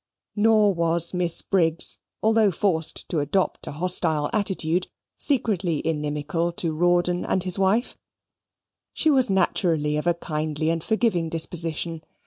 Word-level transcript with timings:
Nor 0.35 0.73
was 0.73 1.13
Miss 1.13 1.43
Briggs, 1.43 1.99
although 2.23 2.49
forced 2.49 3.07
to 3.09 3.19
adopt 3.19 3.67
a 3.67 3.73
hostile 3.73 4.31
attitude, 4.33 4.87
secretly 5.19 5.79
inimical 5.85 6.51
to 6.53 6.73
Rawdon 6.73 7.23
and 7.23 7.43
his 7.43 7.59
wife. 7.59 7.95
She 8.93 9.11
was 9.11 9.29
naturally 9.29 9.97
of 9.97 10.07
a 10.07 10.15
kindly 10.15 10.71
and 10.71 10.83
forgiving 10.83 11.29
disposition. 11.29 12.01